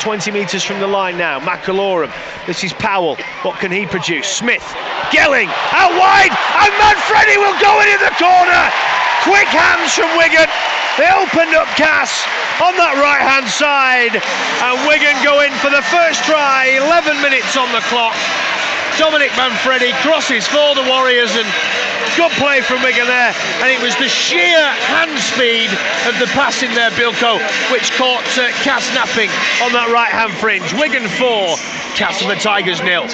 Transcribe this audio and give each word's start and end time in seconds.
20 0.00 0.32
metres 0.32 0.64
from 0.64 0.80
the 0.80 0.86
line 0.86 1.18
now. 1.18 1.38
McIlorum. 1.40 2.10
This 2.46 2.64
is 2.64 2.72
Powell. 2.72 3.16
What 3.44 3.60
can 3.60 3.70
he 3.70 3.84
produce? 3.84 4.26
Smith. 4.26 4.64
Gelling. 5.12 5.52
Out 5.76 5.92
wide. 5.92 6.32
And 6.32 6.72
Manfredi 6.80 7.36
will 7.36 7.56
go 7.60 7.72
into 7.84 8.00
the 8.00 8.14
corner. 8.16 8.64
Quick 9.28 9.52
hands 9.52 9.92
from 9.92 10.08
Wigan. 10.16 10.48
They 10.96 11.08
opened 11.12 11.52
up 11.52 11.68
Cas 11.76 12.24
on 12.64 12.72
that 12.80 12.96
right 12.96 13.20
hand 13.20 13.44
side. 13.52 14.16
And 14.64 14.80
Wigan 14.88 15.20
go 15.20 15.44
in 15.44 15.52
for 15.60 15.68
the 15.68 15.84
first 15.92 16.24
try. 16.24 16.80
11 16.80 17.20
minutes 17.20 17.52
on 17.60 17.68
the 17.76 17.84
clock. 17.92 18.16
Dominic 18.96 19.30
Manfredi 19.36 19.92
crosses 20.00 20.48
for 20.48 20.74
the 20.74 20.84
Warriors 20.88 21.36
and 21.36 21.48
good 22.20 22.36
play 22.36 22.60
from 22.60 22.82
Wigan 22.84 23.06
there. 23.08 23.32
And 23.64 23.72
it 23.72 23.80
was 23.80 23.96
the 23.96 24.08
sheer 24.08 24.60
hand 24.92 25.16
speed 25.16 25.72
of 26.04 26.12
the 26.20 26.28
pass 26.36 26.60
in 26.62 26.68
there, 26.76 26.92
Bilko, 26.92 27.40
which 27.72 27.88
caught 27.96 28.20
uh, 28.36 28.52
Cas 28.60 28.84
napping 28.92 29.32
on 29.64 29.72
that 29.72 29.88
right 29.88 30.12
hand 30.12 30.28
fringe. 30.36 30.68
Wigan 30.76 31.08
4, 31.16 31.56
Cas 31.96 32.20
and 32.20 32.28
the 32.28 32.36
Tigers 32.36 32.84
nil. 32.84 33.08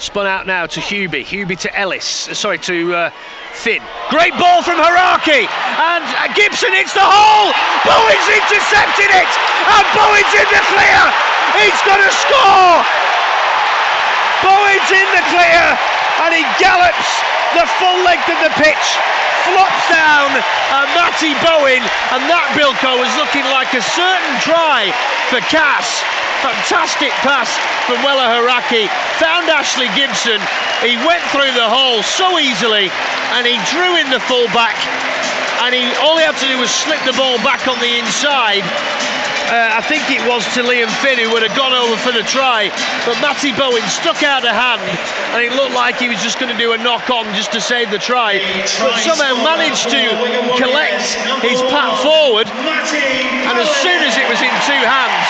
Spun 0.00 0.24
out 0.24 0.46
now 0.46 0.64
to 0.64 0.80
Hubie, 0.80 1.28
Hubie 1.28 1.60
to 1.60 1.68
Ellis, 1.76 2.28
uh, 2.28 2.32
sorry, 2.32 2.56
to 2.64 2.94
uh, 2.96 3.10
Finn. 3.52 3.84
Great 4.08 4.32
ball 4.40 4.64
from 4.64 4.80
Hauraki. 4.80 5.44
and 5.44 6.08
uh, 6.08 6.32
Gibson 6.32 6.72
hits 6.72 6.96
the 6.96 7.04
hole. 7.04 7.52
Bowen's 7.84 8.28
intercepted 8.32 9.12
it, 9.12 9.32
and 9.76 9.84
Bowen's 9.92 10.32
in 10.32 10.48
the 10.48 10.62
clear. 10.72 11.00
He's 11.60 11.80
going 11.84 12.00
to 12.00 12.14
score. 12.16 12.80
Bowen's 14.40 14.88
in 14.88 15.08
the 15.12 15.24
clear 15.36 15.98
and 16.24 16.34
he 16.34 16.42
gallops 16.58 17.22
the 17.56 17.66
full 17.80 17.98
length 18.04 18.28
of 18.28 18.40
the 18.44 18.52
pitch, 18.60 18.86
flops 19.48 19.84
down 19.88 20.28
uh, 20.34 20.84
Matty 20.92 21.32
Bowen, 21.40 21.80
and 22.12 22.22
that 22.28 22.46
Bilko 22.52 23.00
was 23.00 23.12
looking 23.16 23.46
like 23.54 23.72
a 23.72 23.80
certain 23.80 24.34
try 24.44 24.92
for 25.32 25.40
Cas. 25.48 26.04
Fantastic 26.44 27.10
pass 27.24 27.50
from 27.88 27.98
Weller 28.06 28.28
Hauraki, 28.30 28.86
found 29.18 29.50
Ashley 29.50 29.90
Gibson. 29.98 30.38
He 30.84 30.94
went 31.02 31.24
through 31.34 31.50
the 31.58 31.66
hole 31.66 32.02
so 32.06 32.38
easily 32.38 32.92
and 33.34 33.42
he 33.42 33.58
drew 33.74 33.98
in 33.98 34.06
the 34.10 34.22
fullback. 34.30 34.78
And 35.66 35.74
he 35.74 35.90
all 35.98 36.14
he 36.14 36.22
had 36.22 36.38
to 36.38 36.46
do 36.46 36.56
was 36.62 36.70
slip 36.70 37.02
the 37.02 37.12
ball 37.18 37.42
back 37.42 37.66
on 37.66 37.74
the 37.82 37.98
inside 37.98 38.62
uh, 39.48 39.80
I 39.80 39.82
think 39.88 40.04
it 40.12 40.20
was 40.28 40.44
to 40.54 40.60
Liam 40.60 40.92
Finn 41.00 41.16
who 41.16 41.32
would 41.32 41.40
have 41.40 41.56
gone 41.56 41.72
over 41.72 41.96
for 41.96 42.12
the 42.12 42.20
try, 42.28 42.68
but 43.08 43.16
Matty 43.24 43.56
Bowen 43.56 43.80
stuck 43.88 44.20
out 44.20 44.44
a 44.44 44.52
hand 44.52 44.84
and 45.32 45.40
it 45.40 45.56
looked 45.56 45.72
like 45.72 45.96
he 45.96 46.08
was 46.08 46.20
just 46.20 46.36
going 46.36 46.52
to 46.52 46.60
do 46.60 46.76
a 46.76 46.78
knock 46.78 47.08
on 47.08 47.24
just 47.32 47.52
to 47.56 47.60
save 47.60 47.88
the 47.90 47.98
try, 47.98 48.44
but 48.76 49.00
somehow 49.00 49.32
managed 49.40 49.88
to 49.88 50.02
collect 50.60 51.16
his 51.40 51.64
pat 51.72 51.96
forward, 52.04 52.44
and 52.44 53.56
as 53.56 53.72
soon 53.80 54.04
as 54.04 54.20
it 54.20 54.28
was 54.28 54.40
in 54.44 54.52
two 54.68 54.82
hands, 54.84 55.28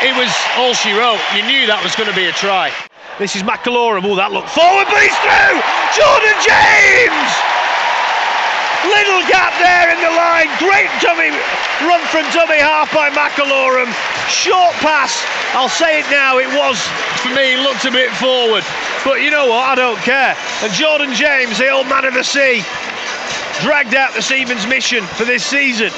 it 0.00 0.16
was 0.16 0.32
all 0.56 0.72
she 0.72 0.92
wrote. 0.96 1.20
You 1.36 1.44
knew 1.44 1.68
that 1.68 1.80
was 1.84 1.92
going 1.96 2.08
to 2.08 2.16
be 2.16 2.26
a 2.26 2.32
try. 2.32 2.72
This 3.18 3.36
is 3.36 3.42
McIlorum. 3.44 4.08
Oh, 4.08 4.16
that 4.16 4.32
looked 4.32 4.50
forward, 4.50 4.88
but 4.88 5.00
he's 5.04 5.14
through! 5.20 5.60
Jordan 5.94 6.36
James! 6.42 7.33
Little 8.94 9.26
gap 9.26 9.50
there 9.58 9.90
in 9.90 9.98
the 9.98 10.14
line. 10.14 10.46
Great 10.62 10.90
dummy 11.02 11.34
run 11.82 12.00
from 12.08 12.22
dummy 12.30 12.62
half 12.62 12.92
by 12.94 13.10
McIlorum. 13.10 13.90
Short 14.30 14.72
pass. 14.78 15.24
I'll 15.52 15.68
say 15.68 16.00
it 16.00 16.06
now. 16.10 16.38
It 16.38 16.48
was, 16.48 16.80
for 17.20 17.30
me, 17.34 17.56
looked 17.56 17.84
a 17.84 17.90
bit 17.90 18.10
forward. 18.12 18.64
But 19.04 19.20
you 19.20 19.30
know 19.30 19.48
what? 19.48 19.66
I 19.66 19.74
don't 19.74 19.98
care. 19.98 20.36
And 20.62 20.72
Jordan 20.72 21.12
James, 21.12 21.58
the 21.58 21.68
old 21.70 21.88
man 21.88 22.04
of 22.04 22.14
the 22.14 22.22
sea, 22.22 22.62
dragged 23.60 23.94
out 23.94 24.14
the 24.14 24.22
Stevens 24.22 24.66
mission 24.66 25.04
for 25.18 25.24
this 25.24 25.44
season. 25.44 25.90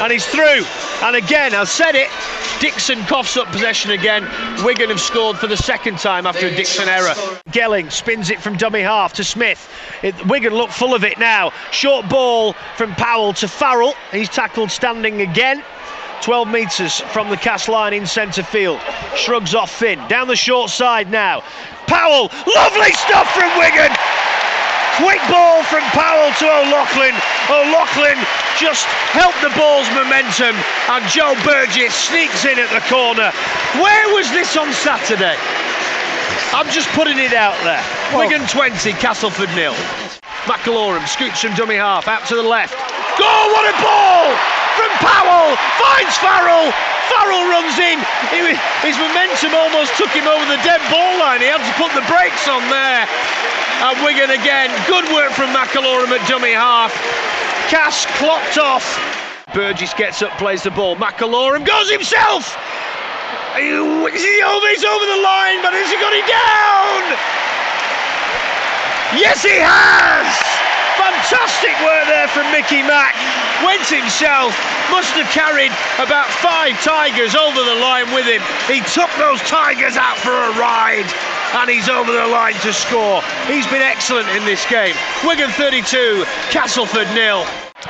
And 0.00 0.12
he's 0.12 0.26
through. 0.26 0.64
And 1.02 1.16
again, 1.16 1.54
I've 1.54 1.68
said 1.68 1.94
it, 1.94 2.10
Dixon 2.60 2.98
coughs 3.04 3.36
up 3.36 3.46
possession 3.48 3.90
again. 3.90 4.22
Wigan 4.64 4.88
have 4.88 5.00
scored 5.00 5.36
for 5.36 5.46
the 5.46 5.56
second 5.56 5.98
time 5.98 6.26
after 6.26 6.46
a 6.46 6.50
Dixon 6.54 6.88
error. 6.88 7.14
Gelling 7.50 7.92
spins 7.92 8.30
it 8.30 8.40
from 8.40 8.56
dummy 8.56 8.80
half 8.80 9.12
to 9.14 9.24
Smith. 9.24 9.70
It, 10.02 10.14
Wigan 10.26 10.54
look 10.54 10.70
full 10.70 10.94
of 10.94 11.04
it 11.04 11.18
now. 11.18 11.52
Short 11.70 12.08
ball 12.08 12.54
from 12.76 12.94
Powell 12.94 13.34
to 13.34 13.48
Farrell. 13.48 13.94
He's 14.10 14.28
tackled 14.28 14.70
standing 14.70 15.20
again. 15.20 15.62
12 16.22 16.48
metres 16.48 17.00
from 17.12 17.28
the 17.28 17.36
cast 17.36 17.68
line 17.68 17.92
in 17.92 18.06
centre 18.06 18.42
field. 18.42 18.80
Shrugs 19.16 19.54
off 19.54 19.70
Finn. 19.70 19.98
Down 20.08 20.28
the 20.28 20.36
short 20.36 20.70
side 20.70 21.10
now. 21.10 21.42
Powell, 21.86 22.30
lovely 22.46 22.92
stuff 22.92 23.30
from 23.32 23.56
Wigan. 23.58 23.92
Quick 24.96 25.20
ball 25.28 25.60
from 25.68 25.84
Powell 25.92 26.32
to 26.40 26.46
O'Loughlin. 26.48 27.12
O'Loughlin 27.52 28.16
just 28.56 28.88
helped 29.12 29.36
the 29.44 29.52
ball's 29.52 29.84
momentum, 29.92 30.56
and 30.88 31.04
Joe 31.12 31.36
Burgess 31.44 31.92
sneaks 31.92 32.48
in 32.48 32.56
at 32.56 32.72
the 32.72 32.80
corner. 32.88 33.28
Where 33.76 34.08
was 34.16 34.32
this 34.32 34.56
on 34.56 34.72
Saturday? 34.72 35.36
I'm 36.56 36.72
just 36.72 36.88
putting 36.96 37.20
it 37.20 37.36
out 37.36 37.52
there. 37.60 37.84
Well, 38.08 38.24
Wigan 38.24 38.48
20, 38.48 38.96
Castleford 38.96 39.52
nil. 39.52 39.76
McIlorum 40.48 41.04
scoots 41.04 41.44
from 41.44 41.52
dummy 41.60 41.76
half 41.76 42.08
out 42.08 42.24
to 42.32 42.34
the 42.34 42.48
left. 42.48 42.72
Go! 43.20 43.28
What 43.52 43.68
a 43.68 43.76
ball 43.84 44.32
from 44.80 44.92
Powell! 45.04 45.60
Finds 45.76 46.16
Farrell. 46.24 46.72
Farrell 47.12 47.44
runs 47.52 47.76
in. 47.76 48.00
his 48.80 48.96
momentum 48.96 49.52
almost 49.60 49.92
took 50.00 50.10
him 50.16 50.24
over 50.24 50.48
the 50.48 50.60
dead 50.64 50.80
ball 50.88 51.20
line. 51.20 51.44
He 51.44 51.52
had 51.52 51.60
to 51.60 51.74
put 51.76 51.92
the 51.92 52.06
brakes 52.08 52.48
on 52.48 52.64
there 52.72 53.04
and 53.82 53.96
Wigan 54.04 54.30
again. 54.30 54.70
Good 54.86 55.04
work 55.12 55.32
from 55.32 55.52
McIlorum 55.52 56.08
at 56.08 56.22
dummy 56.28 56.52
half. 56.52 56.92
Cas 57.68 58.06
clocked 58.16 58.58
off. 58.58 58.84
Burgess 59.54 59.94
gets 59.94 60.22
up, 60.22 60.32
plays 60.38 60.62
the 60.62 60.70
ball. 60.70 60.96
McIlorum 60.96 61.64
goes 61.66 61.90
himself. 61.90 62.56
He's 63.56 63.72
over 64.84 65.06
the 65.06 65.20
line, 65.24 65.64
but 65.64 65.72
has 65.72 65.88
he 65.88 65.96
got 65.96 66.12
it 66.12 66.28
down? 66.28 67.16
Yes, 69.16 69.40
he 69.40 69.56
has! 69.56 70.28
Fantastic 71.00 71.72
work 71.80 72.04
there 72.06 72.28
from 72.28 72.44
Mickey 72.52 72.82
Mack. 72.84 73.16
Went 73.64 73.86
himself, 73.88 74.52
must 74.90 75.12
have 75.16 75.28
carried 75.32 75.72
about 75.96 76.28
five 76.42 76.76
Tigers 76.82 77.34
over 77.34 77.62
the 77.62 77.76
line 77.80 78.12
with 78.12 78.26
him. 78.26 78.42
He 78.68 78.80
took 78.92 79.10
those 79.16 79.40
Tigers 79.48 79.96
out 79.96 80.18
for 80.18 80.32
a 80.32 80.52
ride 80.60 81.08
and 81.56 81.70
he's 81.70 81.88
over 81.88 82.12
the 82.12 82.26
line 82.26 82.54
to 82.60 82.72
score. 82.72 83.22
He's 83.46 83.66
been 83.68 83.82
excellent 83.82 84.28
in 84.36 84.44
this 84.44 84.64
game. 84.66 84.94
Wigan 85.24 85.50
32, 85.50 86.24
Castleford 86.50 87.08
nil. 87.14 87.46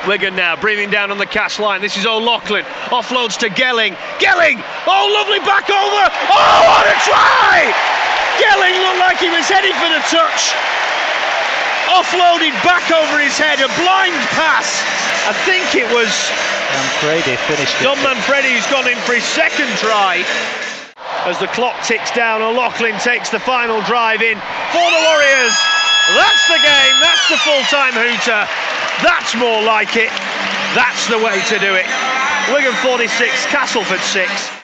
Wigan 0.07 0.35
now 0.35 0.55
breathing 0.55 0.89
down 0.89 1.11
on 1.11 1.17
the 1.17 1.25
cast 1.25 1.59
line. 1.59 1.81
This 1.81 1.97
is 1.97 2.05
O'Loughlin. 2.05 2.63
Offloads 2.93 3.37
to 3.39 3.49
Gelling. 3.49 3.95
Gelling! 4.19 4.63
Oh, 4.85 5.03
lovely 5.19 5.39
back 5.39 5.69
over. 5.69 6.03
Oh, 6.31 6.59
what 6.69 6.87
a 6.87 6.95
try! 7.03 7.73
Gelling 8.37 8.77
looked 8.85 8.99
like 8.99 9.17
he 9.17 9.29
was 9.29 9.49
heading 9.49 9.73
for 9.73 9.89
the 9.89 10.03
touch. 10.07 10.53
Offloaded 11.87 12.51
back 12.63 12.91
over 12.91 13.19
his 13.19 13.37
head. 13.37 13.59
A 13.59 13.71
blind 13.79 14.19
pass. 14.35 14.67
I 15.27 15.33
think 15.47 15.75
it 15.75 15.87
was 15.91 16.11
Manfredi 16.71 17.35
finished 17.47 17.75
it. 17.79 17.83
Dom 17.83 17.97
Manfredi 18.03 18.51
who's 18.51 18.67
gone 18.67 18.87
in 18.87 18.97
for 19.07 19.15
his 19.15 19.23
second 19.23 19.67
try. 19.79 20.23
As 21.25 21.39
the 21.39 21.47
clock 21.47 21.75
ticks 21.83 22.11
down, 22.11 22.41
O'Loughlin 22.41 22.95
takes 22.99 23.29
the 23.29 23.39
final 23.39 23.81
drive 23.83 24.21
in 24.21 24.37
for 24.71 24.87
the 24.87 25.01
Warriors. 25.07 25.55
That's 26.15 26.47
the 26.47 26.59
game, 26.63 26.95
that's 27.03 27.27
the 27.27 27.37
full 27.43 27.63
time 27.67 27.93
hooter. 27.93 28.47
That's 29.03 29.35
more 29.35 29.61
like 29.63 29.95
it. 29.95 30.11
That's 30.75 31.07
the 31.07 31.17
way 31.19 31.39
to 31.51 31.59
do 31.59 31.75
it. 31.75 31.85
Wigan 32.51 32.75
46, 32.83 33.45
Castleford 33.47 33.99
6. 33.99 34.56